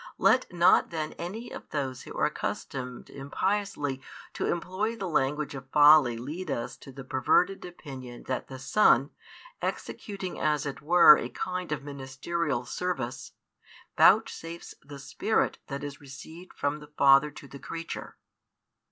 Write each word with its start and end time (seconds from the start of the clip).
Let 0.17 0.51
not 0.51 0.89
then 0.89 1.13
any 1.19 1.51
of 1.51 1.69
those 1.69 2.01
who 2.01 2.17
are 2.17 2.25
accustomed 2.25 3.11
impiously 3.11 4.01
to 4.33 4.47
employ 4.51 4.95
the 4.95 5.07
language 5.07 5.53
of 5.53 5.69
folly 5.69 6.17
lead 6.17 6.49
us 6.49 6.75
to 6.77 6.91
the 6.91 7.03
perverted 7.03 7.63
opinion 7.65 8.23
that 8.23 8.47
the 8.47 8.57
Son, 8.57 9.11
executing 9.61 10.39
as 10.39 10.65
it 10.65 10.81
were 10.81 11.19
a 11.19 11.29
kind 11.29 11.71
of 11.71 11.83
ministerial 11.83 12.65
service, 12.65 13.33
vouchsafes 13.95 14.73
the 14.81 14.97
Spirit 14.97 15.59
that 15.67 15.83
is 15.83 16.01
received 16.01 16.53
from 16.53 16.79
the 16.79 16.89
Father 16.97 17.29
to 17.29 17.47
the 17.47 17.59
creature. 17.59 18.17